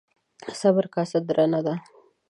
[0.25, 1.75] ـ د صبر کاسه درنه ده.